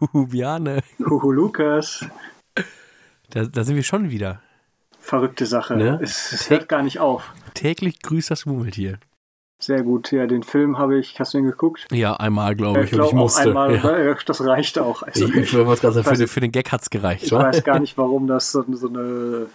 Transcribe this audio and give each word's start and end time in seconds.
Huhu, 0.00 0.26
Biane. 0.28 0.82
Huhu, 0.98 1.30
Lukas. 1.32 2.06
Da, 3.30 3.44
da 3.44 3.64
sind 3.64 3.76
wir 3.76 3.82
schon 3.82 4.10
wieder. 4.10 4.40
Verrückte 4.98 5.46
Sache. 5.46 5.76
Ne? 5.76 5.98
Es, 6.02 6.32
es 6.32 6.50
hört 6.50 6.68
gar 6.68 6.82
nicht 6.82 6.98
auf. 6.98 7.32
Täglich 7.54 8.00
grüßt 8.02 8.30
das 8.30 8.46
Murmeltier. 8.46 8.98
Sehr 9.62 9.82
gut. 9.82 10.10
Ja, 10.10 10.26
den 10.26 10.42
Film 10.42 10.78
habe 10.78 10.98
ich, 10.98 11.20
hast 11.20 11.34
du 11.34 11.38
ihn 11.38 11.44
geguckt? 11.44 11.86
Ja, 11.92 12.14
einmal, 12.14 12.56
glaube 12.56 12.78
ich, 12.80 12.86
ich 12.86 12.90
glaub, 12.92 13.08
auch 13.08 13.12
musste. 13.12 13.42
Einmal, 13.48 13.74
ja. 13.76 13.90
äh, 13.96 14.16
Das 14.24 14.42
reicht 14.44 14.78
auch. 14.78 15.02
Also, 15.02 15.26
Ich, 15.26 15.34
ich 15.34 15.50
sagen, 15.50 15.66
für, 15.76 16.10
weiß- 16.12 16.16
den- 16.18 16.28
für 16.28 16.40
den 16.40 16.50
Gag 16.52 16.72
hat's 16.72 16.88
gereicht, 16.88 17.24
Ich 17.24 17.32
wa? 17.32 17.40
weiß 17.44 17.62
gar 17.62 17.78
nicht, 17.80 17.98
warum 17.98 18.26
das 18.26 18.52
so, 18.52 18.64
so 18.72 18.88
eine 18.88 19.46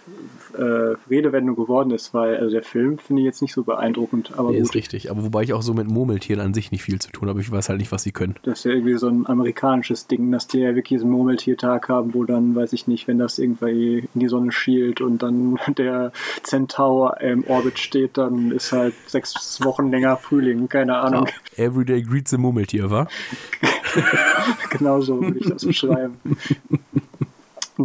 äh, 0.56 0.62
Redewendung 1.10 1.56
geworden 1.56 1.90
ist, 1.90 2.14
weil 2.14 2.36
also 2.36 2.50
der 2.50 2.62
Film 2.62 2.98
finde 2.98 3.22
ich 3.22 3.26
jetzt 3.26 3.42
nicht 3.42 3.52
so 3.52 3.62
beeindruckend, 3.62 4.32
aber 4.36 4.50
Nee, 4.50 4.58
ist 4.58 4.68
gut. 4.68 4.76
richtig. 4.76 5.10
Aber 5.10 5.24
wobei 5.24 5.42
ich 5.42 5.52
auch 5.52 5.62
so 5.62 5.74
mit 5.74 5.88
Murmeltieren 5.88 6.40
an 6.40 6.54
sich 6.54 6.72
nicht 6.72 6.82
viel 6.82 6.98
zu 7.00 7.10
tun 7.10 7.28
habe. 7.28 7.40
Ich 7.40 7.50
weiß 7.50 7.68
halt 7.68 7.78
nicht, 7.78 7.92
was 7.92 8.02
sie 8.02 8.12
können. 8.12 8.34
Das 8.42 8.58
ist 8.60 8.64
ja 8.64 8.72
irgendwie 8.72 8.96
so 8.98 9.08
ein 9.08 9.26
amerikanisches 9.26 10.06
Ding, 10.06 10.30
dass 10.32 10.46
die 10.46 10.58
ja 10.60 10.74
wirklich 10.74 11.00
so 11.00 11.06
einen 11.06 11.14
Murmeltiertag 11.14 11.88
haben, 11.88 12.14
wo 12.14 12.24
dann, 12.24 12.54
weiß 12.54 12.72
ich 12.72 12.86
nicht, 12.86 13.06
wenn 13.08 13.18
das 13.18 13.38
irgendwie 13.38 14.08
in 14.14 14.20
die 14.20 14.28
Sonne 14.28 14.52
schielt 14.52 15.00
und 15.00 15.22
dann 15.22 15.58
der 15.78 16.12
Centaur 16.42 17.20
im 17.20 17.44
Orbit 17.46 17.78
steht, 17.78 18.18
dann 18.18 18.50
ist 18.50 18.72
halt 18.72 18.94
sechs 19.06 19.60
Wochen 19.62 19.90
länger 19.90 20.16
Frühling, 20.16 20.68
keine 20.68 20.98
Ahnung. 20.98 21.26
Everyday 21.56 22.02
greets 22.02 22.32
a 22.34 22.38
Murmeltier, 22.38 22.90
wa? 22.90 23.06
Genauso 24.70 25.20
würde 25.20 25.38
ich 25.38 25.48
das 25.48 25.64
beschreiben. 25.64 26.16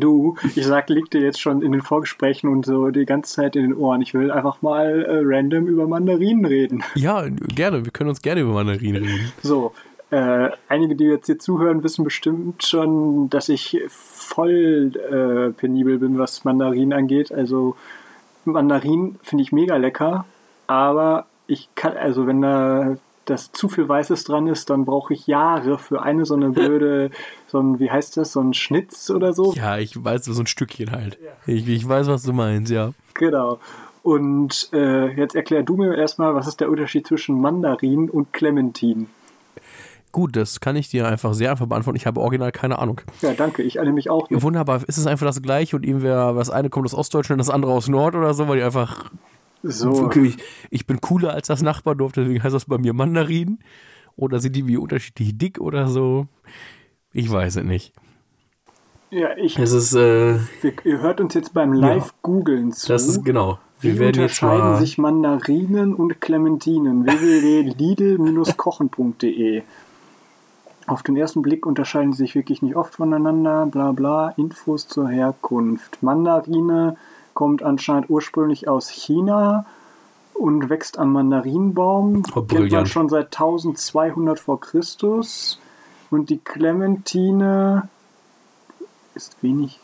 Du, 0.01 0.35
ich 0.55 0.65
sag, 0.65 0.89
liegt 0.89 1.13
dir 1.13 1.21
jetzt 1.21 1.39
schon 1.39 1.61
in 1.61 1.71
den 1.71 1.81
Vorgesprächen 1.81 2.49
und 2.49 2.65
so 2.65 2.89
die 2.89 3.05
ganze 3.05 3.35
Zeit 3.35 3.55
in 3.55 3.61
den 3.61 3.73
Ohren. 3.73 4.01
Ich 4.01 4.13
will 4.13 4.31
einfach 4.31 4.61
mal 4.61 5.05
äh, 5.05 5.21
random 5.23 5.67
über 5.67 5.87
Mandarinen 5.87 6.45
reden. 6.45 6.83
Ja, 6.95 7.25
gerne. 7.29 7.85
Wir 7.85 7.91
können 7.91 8.09
uns 8.09 8.21
gerne 8.21 8.41
über 8.41 8.51
Mandarinen 8.53 9.03
reden. 9.03 9.31
So, 9.41 9.73
äh, 10.11 10.49
einige, 10.67 10.95
die 10.95 11.05
jetzt 11.05 11.27
hier 11.27 11.39
zuhören, 11.39 11.83
wissen 11.83 12.03
bestimmt 12.03 12.63
schon, 12.63 13.29
dass 13.29 13.47
ich 13.47 13.79
voll 13.87 14.91
äh, 14.95 15.53
penibel 15.53 15.99
bin, 15.99 16.17
was 16.17 16.43
Mandarinen 16.43 16.91
angeht. 16.91 17.31
Also 17.31 17.77
Mandarinen 18.43 19.19
finde 19.23 19.43
ich 19.43 19.53
mega 19.53 19.77
lecker, 19.77 20.25
aber 20.67 21.27
ich 21.47 21.69
kann, 21.75 21.95
also 21.95 22.27
wenn 22.27 22.41
da 22.41 22.97
das 23.31 23.51
zu 23.51 23.69
viel 23.69 23.87
Weißes 23.87 24.23
dran 24.25 24.47
ist, 24.47 24.69
dann 24.69 24.85
brauche 24.85 25.13
ich 25.13 25.25
Jahre 25.27 25.77
für 25.77 26.01
eine 26.01 26.25
so 26.25 26.35
eine 26.35 26.49
blöde, 26.51 27.09
so 27.47 27.59
ein, 27.59 27.79
wie 27.79 27.89
heißt 27.89 28.17
das, 28.17 28.33
so 28.33 28.41
ein 28.41 28.53
Schnitz 28.53 29.09
oder 29.09 29.33
so. 29.33 29.53
Ja, 29.53 29.77
ich 29.77 30.03
weiß, 30.03 30.25
so 30.25 30.41
ein 30.41 30.47
Stückchen 30.47 30.91
halt. 30.91 31.17
Ich, 31.47 31.67
ich 31.67 31.87
weiß, 31.87 32.07
was 32.07 32.23
du 32.23 32.33
meinst, 32.33 32.71
ja. 32.71 32.91
Genau. 33.15 33.59
Und 34.03 34.69
äh, 34.73 35.13
jetzt 35.15 35.35
erklär 35.35 35.63
du 35.63 35.77
mir 35.77 35.95
erstmal, 35.95 36.33
was 36.33 36.47
ist 36.47 36.59
der 36.59 36.69
Unterschied 36.69 37.05
zwischen 37.07 37.39
Mandarin 37.39 38.09
und 38.09 38.33
Clementin? 38.33 39.07
Gut, 40.11 40.35
das 40.35 40.59
kann 40.59 40.75
ich 40.75 40.89
dir 40.89 41.07
einfach 41.07 41.33
sehr 41.33 41.51
einfach 41.51 41.67
beantworten. 41.67 41.95
Ich 41.95 42.05
habe 42.05 42.19
original 42.19 42.51
keine 42.51 42.79
Ahnung. 42.79 42.99
Ja, 43.21 43.33
danke, 43.33 43.63
ich 43.63 43.75
nämlich 43.75 44.09
auch 44.09 44.29
nicht. 44.29 44.41
Wunderbar. 44.41 44.81
Ist 44.87 44.97
es 44.97 45.07
einfach 45.07 45.25
das 45.25 45.41
gleiche 45.41 45.75
und 45.75 45.85
irgendwer, 45.85 46.33
das 46.33 46.49
eine 46.49 46.69
kommt 46.69 46.85
aus 46.85 46.93
Ostdeutschland, 46.93 47.39
das 47.39 47.49
andere 47.49 47.71
aus 47.71 47.87
Nord 47.87 48.15
oder 48.15 48.33
so, 48.33 48.47
weil 48.47 48.57
die 48.57 48.63
einfach. 48.63 49.11
So. 49.63 49.91
Okay, 50.05 50.33
ich, 50.69 50.87
bin 50.87 51.01
cooler 51.01 51.33
als 51.33 51.47
das 51.47 51.61
Nachbardorf, 51.61 52.13
deswegen 52.13 52.41
heißt 52.41 52.55
das 52.55 52.65
bei 52.65 52.77
mir 52.77 52.93
Mandarin. 52.93 53.59
Oder 54.15 54.39
sind 54.39 54.55
die 54.55 54.67
wie 54.67 54.77
unterschiedlich 54.77 55.37
dick 55.37 55.59
oder 55.59 55.87
so? 55.87 56.27
Ich 57.13 57.29
weiß 57.31 57.57
es 57.57 57.63
nicht. 57.63 57.93
Ja, 59.09 59.35
ich, 59.37 59.59
Es 59.59 59.73
ist, 59.73 59.93
äh, 59.93 60.37
ihr 60.85 61.01
hört 61.01 61.19
uns 61.19 61.33
jetzt 61.33 61.53
beim 61.53 61.73
Live-Googeln 61.73 62.71
zu. 62.71 62.87
das 62.87 63.07
ist 63.07 63.25
genau. 63.25 63.59
Wir 63.81 63.95
Wie 63.95 63.99
werden 63.99 64.21
jetzt 64.21 64.41
unterscheiden 64.41 64.71
mal. 64.71 64.79
sich 64.79 64.97
Mandarinen 64.97 65.93
und 65.93 66.21
Clementinen? 66.21 67.05
www.lidl-kochen.de 67.05 69.63
Auf 70.87 71.03
den 71.03 71.17
ersten 71.17 71.41
Blick 71.41 71.65
unterscheiden 71.65 72.13
sie 72.13 72.19
sich 72.19 72.35
wirklich 72.35 72.61
nicht 72.61 72.75
oft 72.75 72.95
voneinander. 72.95 73.65
Bla 73.65 73.91
bla. 73.91 74.29
Infos 74.37 74.87
zur 74.87 75.09
Herkunft. 75.09 76.01
Mandarine 76.01 76.95
kommt 77.33 77.63
anscheinend 77.63 78.09
ursprünglich 78.09 78.67
aus 78.67 78.89
China 78.89 79.65
und 80.33 80.69
wächst 80.69 80.97
am 80.97 81.13
Mandarinenbaum. 81.13 82.23
Oh, 82.35 82.41
Kennt 82.41 82.71
man 82.71 82.85
schon 82.85 83.09
seit 83.09 83.27
1200 83.27 84.39
vor 84.39 84.59
Christus. 84.59 85.59
Und 86.09 86.29
die 86.29 86.39
Clementine 86.39 87.87
ist 89.15 89.41
wenig. 89.41 89.79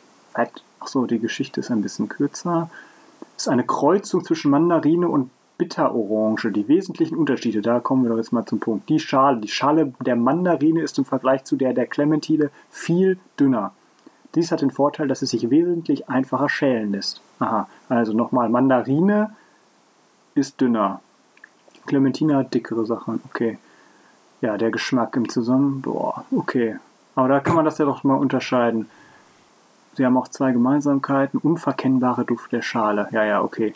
Achso, 0.80 1.06
die 1.06 1.20
Geschichte 1.20 1.60
ist 1.60 1.72
ein 1.72 1.82
bisschen 1.82 2.10
kürzer. 2.10 2.70
Ist 3.36 3.50
eine 3.50 3.64
Kreuzung 3.64 4.24
zwischen 4.24 4.52
Mandarine 4.52 5.08
und 5.08 5.30
Bitterorange. 5.58 6.52
Die 6.52 6.68
wesentlichen 6.68 7.18
Unterschiede, 7.18 7.62
da 7.62 7.80
kommen 7.80 8.04
wir 8.04 8.10
doch 8.10 8.18
jetzt 8.18 8.32
mal 8.32 8.46
zum 8.46 8.60
Punkt. 8.60 8.90
Die 8.90 9.00
Schale. 9.00 9.40
Die 9.40 9.48
Schale 9.48 9.94
der 10.06 10.16
Mandarine 10.16 10.82
ist 10.82 10.98
im 10.98 11.06
Vergleich 11.06 11.44
zu 11.44 11.56
der 11.56 11.74
der 11.74 11.88
Clementine 11.88 12.50
viel 12.70 13.18
dünner. 13.40 13.74
Dies 14.36 14.52
hat 14.52 14.62
den 14.62 14.72
Vorteil, 14.72 15.08
dass 15.08 15.22
es 15.22 15.32
sich 15.32 15.50
wesentlich 15.50 16.10
einfacher 16.10 16.50
schälen 16.50 16.92
lässt. 16.92 17.22
Aha, 17.40 17.68
also 17.90 18.14
nochmal, 18.14 18.50
Mandarine 18.50 19.36
ist 20.36 20.62
dünner. 20.62 21.02
Clementine 21.86 22.36
hat 22.36 22.54
dickere 22.54 22.86
Sachen, 22.86 23.22
okay. 23.26 23.58
Ja, 24.42 24.58
der 24.58 24.70
Geschmack 24.72 25.16
im 25.16 25.30
Zusammen, 25.30 25.82
boah, 25.82 26.26
okay. 26.32 26.78
Aber 27.16 27.28
da 27.28 27.40
kann 27.40 27.56
man 27.56 27.66
das 27.66 27.80
ja 27.80 27.86
doch 27.86 28.04
mal 28.04 28.16
unterscheiden. 28.16 28.88
Sie 29.96 30.06
haben 30.06 30.16
auch 30.16 30.28
zwei 30.28 30.52
Gemeinsamkeiten. 30.52 31.40
Unverkennbare 31.40 32.24
Duft 32.24 32.52
der 32.52 32.62
Schale. 32.62 33.08
Ja, 33.12 33.26
ja, 33.26 33.42
okay. 33.42 33.74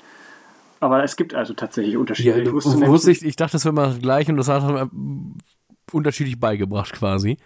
Aber 0.80 1.04
es 1.04 1.16
gibt 1.16 1.34
also 1.34 1.56
tatsächlich 1.56 1.98
Unterschiede. 1.98 2.38
Ja, 2.38 2.44
ich 2.44 2.52
wusste 2.52 2.88
wusste 2.88 3.12
ich, 3.12 3.26
ich 3.26 3.36
dachte, 3.36 3.54
das 3.54 3.66
wäre 3.66 3.74
mal 3.74 3.98
gleich 3.98 4.30
und 4.30 4.38
das 4.38 4.48
hat 4.48 4.62
er 4.64 4.90
unterschiedlich 5.92 6.40
beigebracht 6.40 6.94
quasi. 6.94 7.38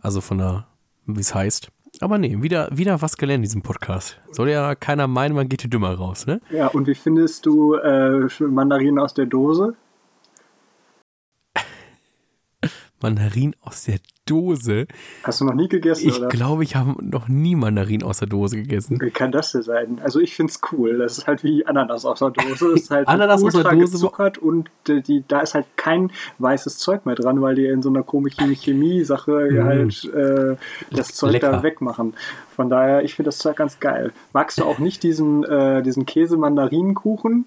Also 0.00 0.20
von 0.20 0.38
der, 0.38 0.66
wie 1.06 1.20
es 1.20 1.32
heißt. 1.34 1.70
Aber 2.00 2.18
nee, 2.18 2.36
wieder, 2.40 2.68
wieder 2.70 3.02
was 3.02 3.16
gelernt 3.16 3.38
in 3.38 3.42
diesem 3.42 3.62
Podcast. 3.62 4.18
Soll 4.30 4.50
ja 4.50 4.74
keiner 4.74 5.08
meinen, 5.08 5.34
man 5.34 5.48
geht 5.48 5.62
hier 5.62 5.70
dümmer 5.70 5.94
raus, 5.94 6.26
ne? 6.26 6.40
Ja, 6.50 6.68
und 6.68 6.86
wie 6.86 6.94
findest 6.94 7.44
du 7.46 7.74
äh, 7.74 8.28
Mandarinen 8.40 8.98
aus 8.98 9.14
der 9.14 9.26
Dose? 9.26 9.74
Mandarin 13.00 13.54
aus 13.62 13.84
der 13.84 13.98
Dose. 14.26 14.86
Hast 15.24 15.40
du 15.40 15.46
noch 15.46 15.54
nie 15.54 15.68
gegessen, 15.68 16.06
Ich 16.08 16.28
glaube, 16.28 16.62
ich 16.62 16.76
habe 16.76 16.94
noch 17.02 17.28
nie 17.28 17.54
Mandarin 17.56 18.02
aus 18.02 18.18
der 18.18 18.28
Dose 18.28 18.56
gegessen. 18.56 19.00
Wie 19.00 19.10
kann 19.10 19.32
das 19.32 19.52
denn 19.52 19.62
sein? 19.62 20.00
Also 20.02 20.20
ich 20.20 20.36
finde 20.36 20.52
es 20.52 20.60
cool. 20.70 20.98
Das 20.98 21.16
ist 21.16 21.26
halt 21.26 21.42
wie 21.44 21.64
Ananas 21.66 22.04
aus 22.04 22.18
der 22.18 22.30
Dose. 22.30 22.72
Das 22.72 22.82
ist 22.82 22.90
halt 22.90 23.08
Ananas 23.08 23.42
aus 23.42 23.54
der 23.54 23.62
Dose? 23.64 23.92
gezuckert 23.92 24.36
und 24.36 24.68
die, 24.86 25.00
die, 25.02 25.24
da 25.26 25.40
ist 25.40 25.54
halt 25.54 25.64
kein 25.76 26.10
weißes 26.38 26.76
Zeug 26.78 27.06
mehr 27.06 27.14
dran, 27.14 27.40
weil 27.40 27.54
die 27.54 27.66
in 27.66 27.80
so 27.80 27.88
einer 27.88 28.02
komischen 28.02 28.54
Chemie-Sache 28.54 29.48
Mm. 29.50 29.64
halt 29.64 30.04
äh, 30.14 30.56
das 30.90 31.14
Zeug 31.14 31.32
Lecker. 31.32 31.52
da 31.52 31.62
wegmachen. 31.62 32.14
Von 32.54 32.68
daher, 32.68 33.04
ich 33.04 33.14
finde 33.14 33.28
das 33.28 33.38
Zeug 33.38 33.56
ganz 33.56 33.80
geil. 33.80 34.12
Magst 34.34 34.58
du 34.58 34.64
auch 34.64 34.78
nicht 34.78 35.02
diesen, 35.04 35.44
äh, 35.44 35.82
diesen 35.82 36.04
Käse-Mandarinenkuchen? 36.04 37.46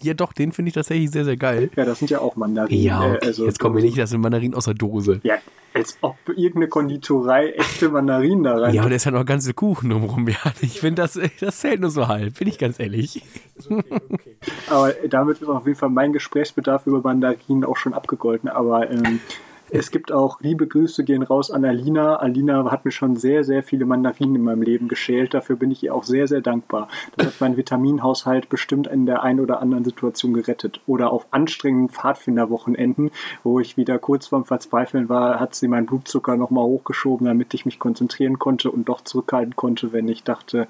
Ja, 0.00 0.14
doch, 0.14 0.32
den 0.32 0.52
finde 0.52 0.70
ich 0.70 0.74
tatsächlich 0.74 1.10
sehr, 1.10 1.24
sehr 1.24 1.36
geil. 1.36 1.70
Ja, 1.76 1.84
das 1.84 1.98
sind 1.98 2.10
ja 2.10 2.20
auch 2.20 2.36
Mandarinen. 2.36 2.82
Ja, 2.82 3.04
äh, 3.04 3.16
okay. 3.16 3.26
also- 3.26 3.46
jetzt 3.46 3.58
kommen 3.60 3.76
wir 3.76 3.82
nicht, 3.82 3.98
das 3.98 4.10
sind 4.10 4.20
Mandarinen 4.20 4.54
aus 4.54 4.64
der 4.64 4.74
Dose. 4.74 5.20
Ja, 5.22 5.34
als 5.74 5.96
ob 6.00 6.16
irgendeine 6.28 6.68
Konditorei 6.68 7.50
echte 7.50 7.88
Mandarinen 7.88 8.42
da 8.44 8.58
rein. 8.58 8.74
Ja, 8.74 8.82
aber 8.82 8.90
da 8.90 8.96
ist 8.96 9.04
ja 9.04 9.10
noch 9.10 9.24
ganze 9.24 9.54
Kuchen 9.54 9.90
drumherum. 9.90 10.26
Ja, 10.28 10.52
ich 10.60 10.80
finde, 10.80 11.02
das, 11.02 11.18
das 11.40 11.58
zählt 11.60 11.80
nur 11.80 11.90
so 11.90 12.08
halb, 12.08 12.38
bin 12.38 12.48
ich 12.48 12.58
ganz 12.58 12.78
ehrlich. 12.80 13.22
Aber 14.68 14.92
damit 15.08 15.40
ist 15.40 15.48
auf 15.48 15.66
jeden 15.66 15.78
Fall 15.78 15.90
mein 15.90 16.12
Gesprächsbedarf 16.12 16.86
über 16.86 17.00
Mandarinen 17.00 17.64
auch 17.64 17.76
schon 17.76 17.94
abgegolten. 17.94 18.48
Aber 18.48 18.90
ähm, 18.90 19.20
es 19.74 19.90
gibt 19.90 20.12
auch 20.12 20.38
liebe 20.42 20.66
Grüße 20.66 21.02
gehen 21.02 21.22
raus 21.22 21.50
an 21.50 21.64
Alina. 21.64 22.16
Alina 22.16 22.70
hat 22.70 22.84
mir 22.84 22.90
schon 22.90 23.16
sehr, 23.16 23.42
sehr 23.42 23.62
viele 23.62 23.86
Mandarinen 23.86 24.34
in 24.36 24.42
meinem 24.42 24.60
Leben 24.60 24.86
geschält. 24.86 25.32
Dafür 25.32 25.56
bin 25.56 25.70
ich 25.70 25.82
ihr 25.82 25.94
auch 25.94 26.04
sehr, 26.04 26.28
sehr 26.28 26.42
dankbar. 26.42 26.88
Das 27.16 27.28
hat 27.28 27.40
meinen 27.40 27.56
Vitaminhaushalt 27.56 28.50
bestimmt 28.50 28.86
in 28.86 29.06
der 29.06 29.22
einen 29.22 29.40
oder 29.40 29.62
anderen 29.62 29.84
Situation 29.84 30.34
gerettet. 30.34 30.82
Oder 30.86 31.10
auf 31.10 31.26
anstrengenden 31.30 31.88
Pfadfinderwochenenden, 31.88 33.12
wo 33.44 33.60
ich 33.60 33.78
wieder 33.78 33.98
kurz 33.98 34.26
vorm 34.26 34.44
Verzweifeln 34.44 35.08
war, 35.08 35.40
hat 35.40 35.54
sie 35.54 35.68
meinen 35.68 35.86
Blutzucker 35.86 36.36
nochmal 36.36 36.64
hochgeschoben, 36.64 37.26
damit 37.26 37.54
ich 37.54 37.64
mich 37.64 37.78
konzentrieren 37.78 38.38
konnte 38.38 38.70
und 38.70 38.90
doch 38.90 39.00
zurückhalten 39.00 39.56
konnte, 39.56 39.94
wenn 39.94 40.06
ich 40.06 40.22
dachte, 40.22 40.68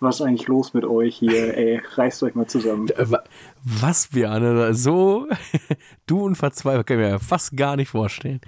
was 0.00 0.16
ist 0.20 0.22
eigentlich 0.26 0.48
los 0.48 0.74
mit 0.74 0.84
euch 0.84 1.16
hier? 1.16 1.54
Ey, 1.56 1.80
reißt 1.94 2.22
euch 2.22 2.34
mal 2.34 2.46
zusammen. 2.46 2.88
Äh, 2.90 3.10
wa- 3.10 3.24
Was, 3.64 4.08
Björn? 4.08 4.74
So, 4.74 5.26
du 6.06 6.20
und 6.24 6.36
verzweifelt, 6.36 6.86
kann 6.86 6.98
ich 6.98 7.04
mir 7.04 7.10
ja 7.10 7.18
fast 7.18 7.56
gar 7.56 7.76
nicht 7.76 7.88
vorstellen. 7.90 8.40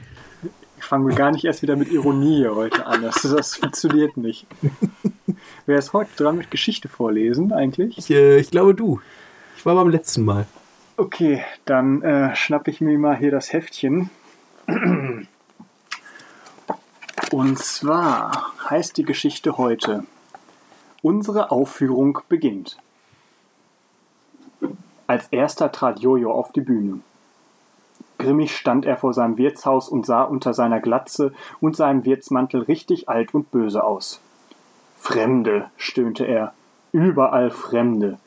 Ich 0.78 0.84
fange 0.84 1.12
gar 1.14 1.32
nicht 1.32 1.44
erst 1.44 1.62
wieder 1.62 1.74
mit 1.74 1.90
Ironie 1.90 2.36
hier 2.36 2.54
heute 2.54 2.86
an. 2.86 3.02
Das, 3.02 3.22
das 3.22 3.56
funktioniert 3.56 4.16
nicht. 4.16 4.46
Wer 5.66 5.78
ist 5.78 5.92
heute 5.92 6.10
dran 6.16 6.36
mit 6.38 6.50
Geschichte 6.52 6.88
vorlesen 6.88 7.52
eigentlich? 7.52 7.98
Ich, 7.98 8.10
äh, 8.10 8.38
ich 8.38 8.50
glaube, 8.52 8.74
du. 8.76 9.00
Ich 9.56 9.66
war 9.66 9.74
beim 9.74 9.88
letzten 9.88 10.24
Mal. 10.24 10.46
Okay, 10.96 11.42
dann 11.64 12.02
äh, 12.02 12.34
schnapp 12.36 12.68
ich 12.68 12.80
mir 12.80 12.96
mal 12.98 13.16
hier 13.16 13.30
das 13.32 13.52
Heftchen. 13.52 14.10
Und 17.30 17.58
zwar 17.58 18.52
heißt 18.70 18.96
die 18.96 19.02
Geschichte 19.04 19.58
heute: 19.58 20.04
Unsere 21.00 21.52
Aufführung 21.52 22.18
beginnt. 22.28 22.76
Als 25.06 25.28
erster 25.28 25.70
trat 25.70 26.00
Jojo 26.00 26.32
auf 26.32 26.50
die 26.50 26.60
Bühne. 26.60 27.00
Grimmig 28.18 28.56
stand 28.56 28.84
er 28.84 28.96
vor 28.96 29.14
seinem 29.14 29.38
Wirtshaus 29.38 29.88
und 29.88 30.04
sah 30.04 30.24
unter 30.24 30.54
seiner 30.54 30.80
Glatze 30.80 31.32
und 31.60 31.76
seinem 31.76 32.04
Wirtsmantel 32.04 32.62
richtig 32.62 33.08
alt 33.08 33.32
und 33.32 33.52
böse 33.52 33.84
aus. 33.84 34.20
Fremde, 34.96 35.70
stöhnte 35.76 36.24
er, 36.24 36.52
überall 36.90 37.52
Fremde. 37.52 38.18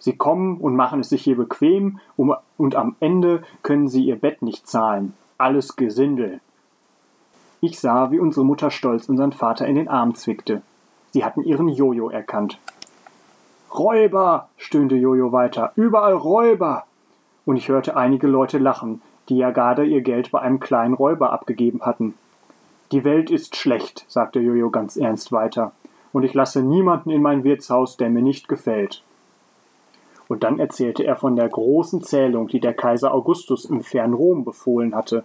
Sie 0.00 0.16
kommen 0.16 0.58
und 0.58 0.74
machen 0.74 1.00
es 1.00 1.10
sich 1.10 1.22
hier 1.22 1.36
bequem, 1.36 2.00
um, 2.16 2.34
und 2.56 2.74
am 2.74 2.96
Ende 2.98 3.44
können 3.62 3.86
sie 3.86 4.04
ihr 4.04 4.16
Bett 4.16 4.42
nicht 4.42 4.66
zahlen. 4.66 5.14
Alles 5.38 5.76
Gesindel. 5.76 6.40
Ich 7.60 7.78
sah, 7.78 8.10
wie 8.10 8.18
unsere 8.18 8.44
Mutter 8.44 8.72
stolz 8.72 9.08
unseren 9.08 9.32
Vater 9.32 9.66
in 9.66 9.76
den 9.76 9.88
Arm 9.88 10.16
zwickte. 10.16 10.62
Sie 11.16 11.24
hatten 11.24 11.44
ihren 11.44 11.68
Jojo 11.70 12.10
erkannt. 12.10 12.58
Räuber, 13.72 14.50
stöhnte 14.58 14.96
Jojo 14.96 15.32
weiter, 15.32 15.72
überall 15.74 16.12
Räuber. 16.12 16.84
Und 17.46 17.56
ich 17.56 17.70
hörte 17.70 17.96
einige 17.96 18.26
Leute 18.26 18.58
lachen, 18.58 19.00
die 19.30 19.38
ja 19.38 19.50
gerade 19.50 19.86
ihr 19.86 20.02
Geld 20.02 20.30
bei 20.30 20.40
einem 20.40 20.60
kleinen 20.60 20.92
Räuber 20.92 21.32
abgegeben 21.32 21.80
hatten. 21.80 22.12
Die 22.92 23.02
Welt 23.02 23.30
ist 23.30 23.56
schlecht, 23.56 24.04
sagte 24.08 24.40
Jojo 24.40 24.68
ganz 24.68 24.98
ernst 24.98 25.32
weiter, 25.32 25.72
und 26.12 26.22
ich 26.22 26.34
lasse 26.34 26.60
niemanden 26.60 27.08
in 27.08 27.22
mein 27.22 27.44
Wirtshaus, 27.44 27.96
der 27.96 28.10
mir 28.10 28.20
nicht 28.20 28.46
gefällt. 28.46 29.02
Und 30.28 30.44
dann 30.44 30.58
erzählte 30.58 31.02
er 31.04 31.16
von 31.16 31.34
der 31.34 31.48
großen 31.48 32.02
Zählung, 32.02 32.48
die 32.48 32.60
der 32.60 32.74
Kaiser 32.74 33.14
Augustus 33.14 33.64
im 33.64 33.82
fernen 33.82 34.12
Rom 34.12 34.44
befohlen 34.44 34.94
hatte, 34.94 35.24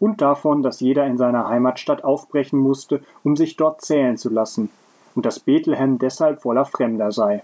und 0.00 0.22
davon, 0.22 0.62
dass 0.62 0.80
jeder 0.80 1.06
in 1.06 1.18
seiner 1.18 1.48
Heimatstadt 1.48 2.02
aufbrechen 2.02 2.58
musste, 2.58 3.02
um 3.22 3.36
sich 3.36 3.58
dort 3.58 3.82
zählen 3.82 4.16
zu 4.16 4.30
lassen, 4.30 4.70
und 5.14 5.26
dass 5.26 5.40
Bethlehem 5.40 5.98
deshalb 5.98 6.42
voller 6.42 6.64
Fremder 6.64 7.12
sei. 7.12 7.42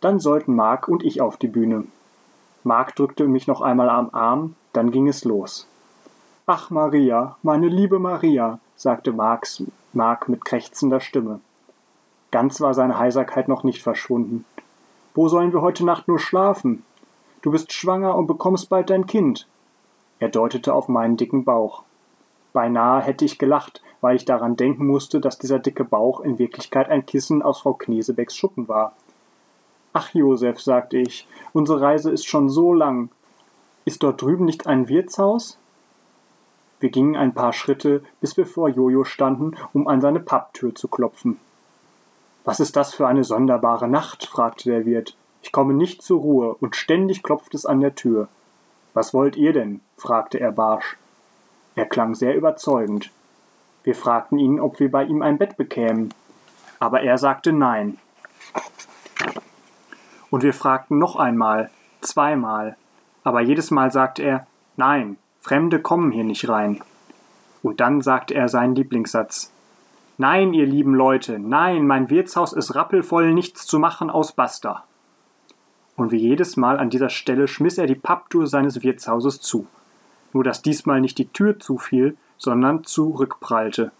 Dann 0.00 0.18
sollten 0.18 0.54
Mark 0.54 0.88
und 0.88 1.04
ich 1.04 1.20
auf 1.20 1.36
die 1.36 1.48
Bühne. 1.48 1.84
Mark 2.64 2.94
drückte 2.96 3.26
mich 3.26 3.46
noch 3.46 3.60
einmal 3.60 3.88
am 3.88 4.10
Arm, 4.12 4.54
dann 4.72 4.90
ging 4.90 5.08
es 5.08 5.24
los. 5.24 5.66
Ach 6.46 6.70
Maria, 6.70 7.36
meine 7.42 7.68
liebe 7.68 7.98
Maria, 7.98 8.58
sagte 8.76 9.12
Marks, 9.12 9.62
Mark 9.92 10.28
mit 10.28 10.44
krächzender 10.44 11.00
Stimme. 11.00 11.40
Ganz 12.30 12.60
war 12.60 12.74
seine 12.74 12.98
Heiserkeit 12.98 13.48
noch 13.48 13.64
nicht 13.64 13.82
verschwunden. 13.82 14.44
Wo 15.14 15.28
sollen 15.28 15.52
wir 15.52 15.62
heute 15.62 15.84
Nacht 15.84 16.08
nur 16.08 16.18
schlafen? 16.18 16.84
Du 17.42 17.50
bist 17.50 17.72
schwanger 17.72 18.14
und 18.14 18.26
bekommst 18.26 18.68
bald 18.68 18.90
dein 18.90 19.06
Kind. 19.06 19.46
Er 20.18 20.28
deutete 20.28 20.74
auf 20.74 20.88
meinen 20.88 21.16
dicken 21.16 21.44
Bauch. 21.44 21.82
Beinahe 22.52 23.00
hätte 23.00 23.24
ich 23.24 23.38
gelacht, 23.38 23.82
weil 24.00 24.16
ich 24.16 24.24
daran 24.24 24.56
denken 24.56 24.86
musste, 24.86 25.20
dass 25.20 25.38
dieser 25.38 25.58
dicke 25.58 25.84
Bauch 25.84 26.20
in 26.20 26.38
Wirklichkeit 26.38 26.88
ein 26.88 27.06
Kissen 27.06 27.42
aus 27.42 27.60
Frau 27.60 27.74
Knesebecks 27.74 28.36
Schuppen 28.36 28.68
war. 28.68 28.94
Ach, 29.92 30.14
Josef, 30.14 30.60
sagte 30.60 30.98
ich, 30.98 31.26
unsere 31.52 31.80
Reise 31.80 32.10
ist 32.10 32.26
schon 32.26 32.48
so 32.48 32.72
lang. 32.72 33.10
Ist 33.84 34.02
dort 34.02 34.22
drüben 34.22 34.44
nicht 34.44 34.66
ein 34.66 34.88
Wirtshaus? 34.88 35.58
Wir 36.78 36.90
gingen 36.90 37.16
ein 37.16 37.34
paar 37.34 37.52
Schritte, 37.52 38.02
bis 38.20 38.36
wir 38.36 38.46
vor 38.46 38.68
Jojo 38.68 39.04
standen, 39.04 39.56
um 39.72 39.88
an 39.88 40.00
seine 40.00 40.20
Papptür 40.20 40.74
zu 40.74 40.88
klopfen. 40.88 41.38
Was 42.44 42.60
ist 42.60 42.76
das 42.76 42.94
für 42.94 43.06
eine 43.06 43.24
sonderbare 43.24 43.88
Nacht? 43.88 44.24
fragte 44.24 44.70
der 44.70 44.86
Wirt. 44.86 45.16
Ich 45.42 45.52
komme 45.52 45.74
nicht 45.74 46.02
zur 46.02 46.20
Ruhe, 46.20 46.54
und 46.54 46.76
ständig 46.76 47.22
klopft 47.22 47.54
es 47.54 47.66
an 47.66 47.80
der 47.80 47.94
Tür. 47.94 48.28
Was 48.94 49.12
wollt 49.12 49.36
ihr 49.36 49.52
denn? 49.52 49.80
fragte 49.96 50.40
er 50.40 50.52
barsch. 50.52 50.96
Er 51.74 51.86
klang 51.86 52.14
sehr 52.14 52.34
überzeugend. 52.34 53.10
Wir 53.82 53.94
fragten 53.94 54.38
ihn, 54.38 54.60
ob 54.60 54.80
wir 54.80 54.90
bei 54.90 55.04
ihm 55.04 55.22
ein 55.22 55.38
Bett 55.38 55.56
bekämen. 55.56 56.12
Aber 56.78 57.02
er 57.02 57.18
sagte 57.18 57.52
nein. 57.52 57.98
Und 60.30 60.42
wir 60.42 60.54
fragten 60.54 60.98
noch 60.98 61.16
einmal, 61.16 61.70
zweimal, 62.00 62.76
aber 63.24 63.40
jedes 63.40 63.70
Mal 63.70 63.90
sagte 63.90 64.22
er, 64.22 64.46
nein, 64.76 65.16
Fremde 65.40 65.80
kommen 65.80 66.12
hier 66.12 66.24
nicht 66.24 66.48
rein. 66.48 66.80
Und 67.62 67.80
dann 67.80 68.00
sagte 68.00 68.34
er 68.34 68.48
seinen 68.48 68.74
Lieblingssatz. 68.74 69.52
Nein, 70.18 70.52
ihr 70.52 70.66
lieben 70.66 70.94
Leute, 70.94 71.38
nein, 71.38 71.86
mein 71.86 72.10
Wirtshaus 72.10 72.52
ist 72.52 72.74
rappelvoll 72.74 73.32
nichts 73.32 73.66
zu 73.66 73.78
machen 73.78 74.10
aus 74.10 74.32
Basta. 74.32 74.84
Und 75.96 76.12
wie 76.12 76.18
jedes 76.18 76.56
Mal 76.56 76.78
an 76.78 76.90
dieser 76.90 77.10
Stelle 77.10 77.48
schmiss 77.48 77.78
er 77.78 77.86
die 77.86 77.94
Papptür 77.94 78.46
seines 78.46 78.82
Wirtshauses 78.82 79.40
zu. 79.40 79.66
Nur 80.32 80.44
dass 80.44 80.62
diesmal 80.62 81.00
nicht 81.00 81.18
die 81.18 81.28
Tür 81.28 81.58
zufiel, 81.58 82.16
sondern 82.40 82.82
zurückprallte. 82.82 83.92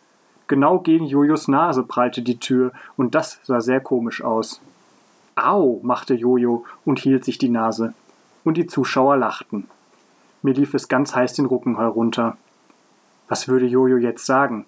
Genau 0.48 0.80
gegen 0.80 1.04
Jojos 1.04 1.46
Nase 1.46 1.84
prallte 1.84 2.22
die 2.22 2.40
Tür, 2.40 2.72
und 2.96 3.14
das 3.14 3.38
sah 3.44 3.60
sehr 3.60 3.80
komisch 3.80 4.24
aus. 4.24 4.60
Au, 5.36 5.78
machte 5.82 6.14
Jojo 6.14 6.64
und 6.84 6.98
hielt 6.98 7.24
sich 7.24 7.38
die 7.38 7.48
Nase. 7.48 7.94
Und 8.42 8.56
die 8.56 8.66
Zuschauer 8.66 9.16
lachten. 9.16 9.68
Mir 10.42 10.54
lief 10.54 10.74
es 10.74 10.88
ganz 10.88 11.14
heiß 11.14 11.34
den 11.34 11.46
Rücken 11.46 11.76
herunter. 11.76 12.36
Was 13.28 13.46
würde 13.46 13.66
Jojo 13.66 13.98
jetzt 13.98 14.26
sagen? 14.26 14.64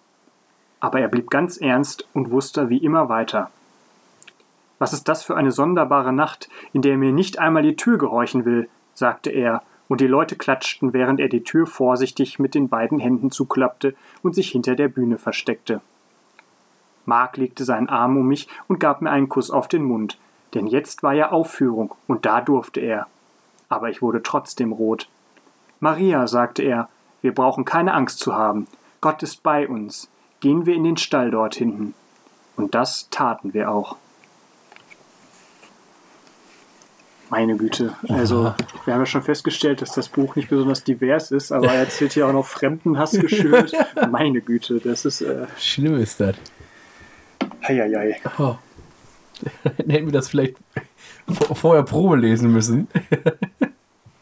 Aber 0.78 1.00
er 1.00 1.08
blieb 1.08 1.30
ganz 1.30 1.56
ernst 1.56 2.06
und 2.12 2.30
wusste 2.30 2.68
wie 2.68 2.78
immer 2.78 3.08
weiter. 3.08 3.50
Was 4.78 4.92
ist 4.92 5.08
das 5.08 5.22
für 5.22 5.36
eine 5.36 5.52
sonderbare 5.52 6.12
Nacht, 6.12 6.48
in 6.72 6.82
der 6.82 6.98
mir 6.98 7.12
nicht 7.12 7.38
einmal 7.38 7.62
die 7.62 7.76
Tür 7.76 7.98
gehorchen 7.98 8.44
will, 8.44 8.68
sagte 8.94 9.30
er, 9.30 9.62
und 9.92 10.00
die 10.00 10.06
Leute 10.06 10.36
klatschten, 10.36 10.94
während 10.94 11.20
er 11.20 11.28
die 11.28 11.44
Tür 11.44 11.66
vorsichtig 11.66 12.38
mit 12.38 12.54
den 12.54 12.70
beiden 12.70 12.98
Händen 12.98 13.30
zuklappte 13.30 13.94
und 14.22 14.34
sich 14.34 14.48
hinter 14.48 14.74
der 14.74 14.88
Bühne 14.88 15.18
versteckte. 15.18 15.82
Mark 17.04 17.36
legte 17.36 17.66
seinen 17.66 17.90
Arm 17.90 18.16
um 18.16 18.26
mich 18.26 18.48
und 18.68 18.80
gab 18.80 19.02
mir 19.02 19.10
einen 19.10 19.28
Kuss 19.28 19.50
auf 19.50 19.68
den 19.68 19.84
Mund, 19.84 20.16
denn 20.54 20.66
jetzt 20.66 21.02
war 21.02 21.12
ja 21.12 21.30
Aufführung 21.30 21.94
und 22.06 22.24
da 22.24 22.40
durfte 22.40 22.80
er. 22.80 23.06
Aber 23.68 23.90
ich 23.90 24.00
wurde 24.00 24.22
trotzdem 24.22 24.72
rot. 24.72 25.10
Maria, 25.78 26.26
sagte 26.26 26.62
er, 26.62 26.88
wir 27.20 27.34
brauchen 27.34 27.66
keine 27.66 27.92
Angst 27.92 28.20
zu 28.20 28.34
haben. 28.34 28.68
Gott 29.02 29.22
ist 29.22 29.42
bei 29.42 29.68
uns. 29.68 30.08
Gehen 30.40 30.64
wir 30.64 30.74
in 30.74 30.84
den 30.84 30.96
Stall 30.96 31.30
dort 31.30 31.54
hinten. 31.54 31.92
Und 32.56 32.74
das 32.74 33.10
taten 33.10 33.52
wir 33.52 33.70
auch. 33.70 33.96
Meine 37.32 37.56
Güte. 37.56 37.94
Also, 38.10 38.54
wir 38.84 38.92
haben 38.92 39.00
ja 39.00 39.06
schon 39.06 39.22
festgestellt, 39.22 39.80
dass 39.80 39.92
das 39.92 40.10
Buch 40.10 40.36
nicht 40.36 40.50
besonders 40.50 40.84
divers 40.84 41.30
ist, 41.30 41.50
aber 41.50 41.68
er 41.68 41.80
erzählt 41.80 42.12
hier 42.12 42.26
auch 42.26 42.32
noch 42.34 42.44
Fremdenhass 42.44 43.12
geschürt. 43.12 43.72
Meine 44.10 44.42
Güte, 44.42 44.80
das 44.80 45.06
ist. 45.06 45.22
Äh, 45.22 45.46
Schlimm 45.58 45.94
ist 45.96 46.20
das. 46.20 46.36
Heieiei. 47.66 48.20
Oh. 48.38 48.56
Hätten 49.64 49.88
wir 49.88 50.12
das 50.12 50.28
vielleicht 50.28 50.56
vorher 51.54 51.84
Probe 51.84 52.16
lesen 52.16 52.52
müssen. 52.52 52.88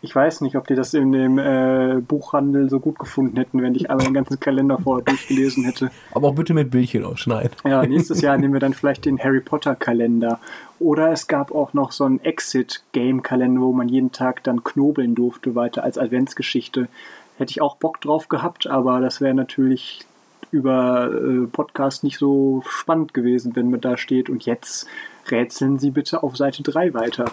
Ich 0.02 0.14
weiß 0.14 0.40
nicht, 0.40 0.57
ob 0.57 0.66
die 0.66 0.75
das 0.75 0.95
in 0.95 1.12
dem 1.12 1.38
äh, 1.38 2.00
Buchhandel 2.00 2.71
so 2.71 2.80
gut 2.80 2.99
gefunden 2.99 3.37
hätten, 3.37 3.61
wenn 3.61 3.75
ich 3.75 3.90
einmal 3.90 4.07
den 4.07 4.14
ganzen 4.14 4.40
Kalender 4.40 4.78
vorher 4.78 5.04
durchgelesen 5.04 5.64
hätte. 5.64 5.90
Aber 6.12 6.28
auch 6.28 6.35
bitte 6.35 6.54
mit 6.54 6.71
Bildchen 6.71 7.04
ausschneiden. 7.04 7.50
Ja, 7.66 7.83
nächstes 7.87 8.23
Jahr 8.23 8.38
nehmen 8.38 8.54
wir 8.54 8.61
dann 8.61 8.73
vielleicht 8.73 9.04
den 9.04 9.19
Harry 9.19 9.40
Potter 9.40 9.75
Kalender. 9.75 10.40
Oder 10.78 11.12
es 11.12 11.26
gab 11.26 11.54
auch 11.54 11.75
noch 11.75 11.92
so 11.92 12.04
einen 12.04 12.21
Exit-Game-Kalender, 12.21 13.61
wo 13.61 13.73
man 13.73 13.88
jeden 13.88 14.12
Tag 14.12 14.42
dann 14.45 14.64
knobeln 14.64 15.14
durfte, 15.14 15.54
weiter 15.54 15.85
als 15.85 15.99
Adventsgeschichte. 15.99 16.88
Hätte 17.37 17.50
ich 17.50 17.61
auch 17.61 17.76
Bock 17.76 18.00
drauf 18.00 18.28
gehabt, 18.28 18.66
aber 18.66 19.00
das 19.00 19.21
wäre 19.21 19.35
natürlich 19.35 20.07
über 20.50 21.11
äh, 21.12 21.47
Podcast 21.47 22.04
nicht 22.04 22.19
so 22.19 22.62
spannend 22.66 23.12
gewesen, 23.12 23.54
wenn 23.54 23.71
man 23.71 23.80
da 23.80 23.99
steht. 23.99 24.30
Und 24.30 24.47
jetzt 24.47 24.87
rätseln 25.30 25.78
Sie 25.78 25.90
bitte 25.90 26.23
auf 26.23 26.37
Seite 26.37 26.62
3 26.62 26.95
weiter. 26.95 27.26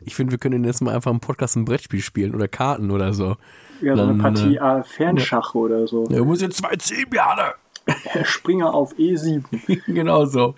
Ich 0.00 0.14
finde, 0.14 0.32
wir 0.32 0.38
können 0.38 0.64
jetzt 0.64 0.80
mal 0.80 0.94
einfach 0.94 1.10
im 1.10 1.20
Podcast 1.20 1.56
ein 1.56 1.64
Brettspiel 1.64 2.00
spielen 2.00 2.34
oder 2.34 2.48
Karten 2.48 2.90
oder 2.90 3.12
so. 3.12 3.36
Ja, 3.80 3.96
so 3.96 4.02
eine 4.02 4.14
Partie 4.14 4.56
äh, 4.56 4.78
äh, 4.78 4.82
Fernschach 4.82 5.54
oder 5.54 5.86
so. 5.86 6.06
Er 6.10 6.24
muss 6.24 6.40
jetzt 6.40 6.58
zwei 6.58 6.74
ziehen, 6.76 7.08
Björne. 7.08 7.54
Herr 7.86 8.24
Springer 8.24 8.74
auf 8.74 8.94
E7. 8.94 9.44
genau 9.86 10.24
so. 10.24 10.54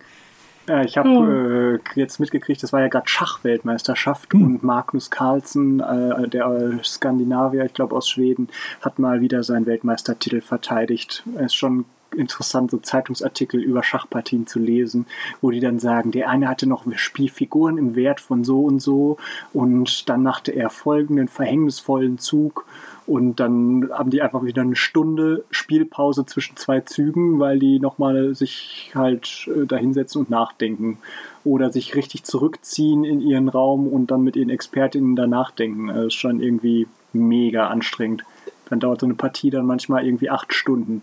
Äh, 0.69 0.85
ich 0.85 0.97
habe 0.97 1.81
äh, 1.95 2.01
jetzt 2.01 2.21
mitgekriegt, 2.21 2.63
das 2.63 2.73
war 2.73 2.81
ja 2.81 2.89
gerade 2.89 3.09
Schachweltmeisterschaft 3.09 4.35
und 4.35 4.63
Magnus 4.63 5.11
Carlsen, 5.11 5.81
äh, 5.81 6.29
der 6.29 6.47
äh, 6.47 6.85
Skandinavier, 6.85 7.65
ich 7.65 7.75
glaube 7.75 7.95
aus 7.97 8.09
Schweden, 8.09 8.49
hat 8.81 8.99
mal 8.99 9.21
wieder 9.21 9.43
seinen 9.43 9.67
Weltmeistertitel 9.67 10.41
verteidigt. 10.41 11.25
Es 11.37 11.47
ist 11.47 11.55
schon 11.55 11.85
interessant, 12.17 12.71
so 12.71 12.79
Zeitungsartikel 12.79 13.61
über 13.61 13.83
Schachpartien 13.83 14.47
zu 14.47 14.59
lesen, 14.59 15.07
wo 15.41 15.51
die 15.51 15.61
dann 15.61 15.79
sagen, 15.79 16.11
der 16.11 16.29
eine 16.29 16.49
hatte 16.49 16.67
noch 16.67 16.85
Spielfiguren 16.95 17.79
im 17.79 17.95
Wert 17.95 18.21
von 18.21 18.45
so 18.45 18.65
und 18.65 18.81
so 18.81 19.17
und 19.53 20.09
dann 20.09 20.23
machte 20.23 20.53
er 20.53 20.71
folgenden 20.71 21.29
verhängnisvollen 21.29 22.19
Zug 22.19 22.67
und 23.11 23.41
dann 23.41 23.89
haben 23.91 24.11
die 24.11 24.23
einfach 24.23 24.45
wieder 24.45 24.63
eine 24.63 24.77
Stunde 24.77 25.45
Spielpause 25.51 26.27
zwischen 26.27 26.57
zwei 26.57 26.79
Zügen, 26.79 27.41
weil 27.41 27.59
die 27.59 27.81
nochmal 27.81 28.37
sich 28.37 28.93
halt 28.95 29.49
äh, 29.49 29.67
da 29.67 29.77
hinsetzen 29.77 30.21
und 30.21 30.31
nachdenken. 30.31 30.99
Oder 31.43 31.73
sich 31.73 31.97
richtig 31.97 32.23
zurückziehen 32.23 33.03
in 33.03 33.21
ihren 33.21 33.49
Raum 33.49 33.89
und 33.89 34.13
dann 34.13 34.23
mit 34.23 34.37
ihren 34.37 34.49
Expertinnen 34.49 35.17
da 35.17 35.27
nachdenken. 35.27 35.89
Das 35.89 36.07
ist 36.07 36.15
schon 36.15 36.41
irgendwie 36.41 36.87
mega 37.13 37.67
anstrengend. 37.67 38.23
Dann 38.69 38.79
dauert 38.79 39.01
so 39.01 39.07
eine 39.07 39.15
Partie 39.15 39.51
dann 39.51 39.67
manchmal 39.67 40.07
irgendwie 40.07 40.31
acht 40.31 40.55
Stunden. 40.55 41.03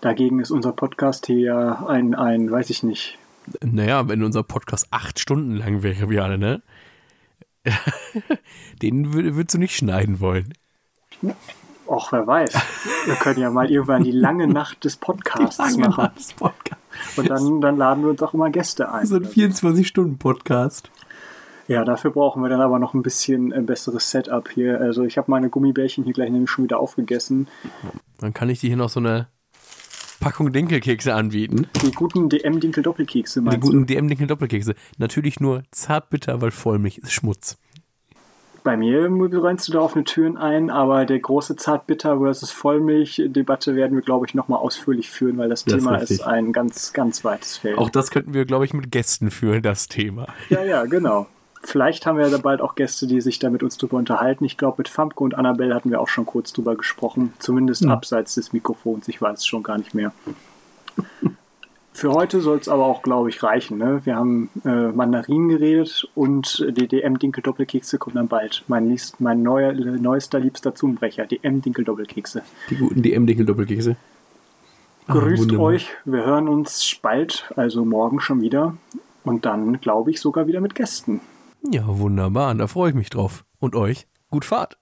Dagegen 0.00 0.40
ist 0.40 0.50
unser 0.50 0.72
Podcast 0.72 1.26
hier 1.26 1.38
ja 1.38 1.86
ein, 1.86 2.14
ein, 2.14 2.50
weiß 2.50 2.70
ich 2.70 2.82
nicht. 2.82 3.18
Naja, 3.64 4.08
wenn 4.08 4.22
unser 4.22 4.42
Podcast 4.42 4.88
acht 4.90 5.18
Stunden 5.18 5.56
lang 5.56 5.82
wäre, 5.82 6.06
Björne, 6.08 6.38
ne? 6.38 6.62
Den 8.82 9.12
wür- 9.12 9.34
würdest 9.34 9.54
du 9.54 9.58
nicht 9.58 9.76
schneiden 9.76 10.20
wollen. 10.20 10.52
Och, 11.86 12.12
wer 12.12 12.26
weiß. 12.26 12.54
Wir 13.06 13.14
können 13.14 13.40
ja 13.40 13.50
mal 13.50 13.70
irgendwann 13.70 14.04
die 14.04 14.12
lange 14.12 14.46
Nacht 14.46 14.84
des 14.84 14.96
Podcasts 14.98 15.58
Lange 15.58 15.88
machen. 15.88 16.04
Nacht 16.04 16.18
des 16.18 16.32
Podcasts. 16.34 17.18
Und 17.18 17.30
dann, 17.30 17.60
dann 17.60 17.76
laden 17.78 18.02
wir 18.04 18.10
uns 18.10 18.22
auch 18.22 18.34
immer 18.34 18.50
Gäste 18.50 18.92
ein. 18.92 19.06
So 19.06 19.16
ein 19.16 19.24
24-Stunden-Podcast. 19.24 20.90
Ja, 21.66 21.84
dafür 21.84 22.10
brauchen 22.10 22.42
wir 22.42 22.48
dann 22.50 22.60
aber 22.60 22.78
noch 22.78 22.94
ein 22.94 23.02
bisschen 23.02 23.52
ein 23.52 23.66
besseres 23.66 24.10
Setup 24.10 24.48
hier. 24.50 24.80
Also 24.80 25.04
ich 25.04 25.18
habe 25.18 25.30
meine 25.30 25.48
Gummibärchen 25.50 26.04
hier 26.04 26.12
gleich 26.12 26.30
nämlich 26.30 26.50
schon 26.50 26.64
wieder 26.64 26.78
aufgegessen. 26.80 27.48
Dann 28.18 28.32
kann 28.34 28.48
ich 28.48 28.60
dir 28.60 28.68
hier 28.68 28.76
noch 28.76 28.88
so 28.90 29.00
eine 29.00 29.28
Packung 30.20 30.52
Dinkelkekse 30.52 31.14
anbieten. 31.14 31.66
Die 31.82 31.92
guten 31.92 32.28
DM-Dinkel-Doppelkekse 32.28 33.40
Die 33.40 33.44
meinst 33.44 33.60
guten 33.60 33.86
DM-Dinkel-Doppelkekse. 33.86 34.74
Natürlich 34.98 35.40
nur 35.40 35.62
zartbitter, 35.70 36.40
weil 36.40 36.50
Vollmilch 36.50 36.98
ist 36.98 37.12
Schmutz. 37.12 37.52
du? 37.52 37.68
Bei 38.64 38.76
mir 38.76 39.04
rennst 39.04 39.68
du 39.68 39.72
da 39.72 39.80
offene 39.80 40.04
Türen 40.04 40.36
ein, 40.36 40.68
aber 40.68 41.06
der 41.06 41.20
große 41.20 41.56
Zartbitter 41.56 42.18
versus 42.18 42.50
Vollmilch-Debatte 42.50 43.76
werden 43.76 43.94
wir, 43.94 44.02
glaube 44.02 44.26
ich, 44.26 44.34
nochmal 44.34 44.58
ausführlich 44.58 45.08
führen, 45.08 45.38
weil 45.38 45.48
das, 45.48 45.64
Das 45.64 45.74
ist 45.74 45.84
Thema 45.84 45.96
richtig. 45.96 46.18
ist 46.18 46.26
ein 46.26 46.52
ganz, 46.52 46.92
ganz 46.92 47.24
weites 47.24 47.56
Feld. 47.56 47.78
Auch 47.78 47.88
das 47.90 48.10
könnten 48.10 48.34
wir, 48.34 48.44
glaube 48.44 48.64
ich, 48.64 48.74
mit 48.74 48.90
Gästen 48.90 49.30
führen, 49.30 49.62
das 49.62 49.86
Thema. 49.88 50.26
Ja, 50.50 50.64
ja, 50.64 50.84
genau. 50.84 51.26
Vielleicht 51.68 52.06
haben 52.06 52.16
wir 52.16 52.26
ja 52.26 52.38
bald 52.38 52.62
auch 52.62 52.76
Gäste, 52.76 53.06
die 53.06 53.20
sich 53.20 53.38
da 53.38 53.50
mit 53.50 53.62
uns 53.62 53.76
drüber 53.76 53.98
unterhalten. 53.98 54.42
Ich 54.46 54.56
glaube, 54.56 54.76
mit 54.78 54.88
Famke 54.88 55.22
und 55.22 55.34
Annabelle 55.34 55.74
hatten 55.74 55.90
wir 55.90 56.00
auch 56.00 56.08
schon 56.08 56.24
kurz 56.24 56.54
drüber 56.54 56.76
gesprochen. 56.76 57.34
Zumindest 57.40 57.82
Hm. 57.82 57.90
abseits 57.90 58.36
des 58.36 58.54
Mikrofons. 58.54 59.06
Ich 59.08 59.20
weiß 59.20 59.40
es 59.40 59.46
schon 59.46 59.62
gar 59.62 59.76
nicht 59.76 59.92
mehr. 59.94 60.12
Für 61.92 62.12
heute 62.12 62.40
soll 62.40 62.56
es 62.56 62.68
aber 62.70 62.86
auch, 62.86 63.02
glaube 63.02 63.28
ich, 63.28 63.42
reichen. 63.42 63.76
Ne? 63.76 64.00
Wir 64.04 64.16
haben 64.16 64.48
äh, 64.64 64.88
Mandarinen 64.92 65.50
geredet 65.50 66.08
und 66.14 66.64
die 66.70 66.88
DM-Dinkel-Doppelkekse 66.88 67.98
kommen 67.98 68.16
dann 68.16 68.28
bald. 68.28 68.64
Mein, 68.68 68.88
liebst, 68.88 69.20
mein 69.20 69.42
neuer, 69.42 69.72
neuester, 69.74 70.38
liebster 70.40 70.74
Zungenbrecher, 70.74 71.26
DM-Dinkel-Doppelkekse. 71.26 72.42
Die 72.70 72.76
guten 72.76 73.02
DM-Dinkel-Doppelkekse. 73.02 73.96
Ah, 75.06 75.12
Grüßt 75.12 75.42
wunderbar. 75.42 75.66
euch. 75.66 75.88
Wir 76.06 76.24
hören 76.24 76.48
uns 76.48 76.96
bald, 77.02 77.50
also 77.56 77.84
morgen 77.84 78.20
schon 78.20 78.40
wieder. 78.40 78.74
Und 79.24 79.44
dann, 79.44 79.80
glaube 79.82 80.10
ich, 80.12 80.20
sogar 80.20 80.46
wieder 80.46 80.62
mit 80.62 80.74
Gästen. 80.74 81.20
Ja, 81.62 81.84
wunderbar. 81.86 82.54
Da 82.54 82.66
freue 82.66 82.90
ich 82.90 82.94
mich 82.94 83.10
drauf. 83.10 83.44
Und 83.58 83.74
euch? 83.74 84.08
Gut 84.30 84.44
Fahrt. 84.44 84.78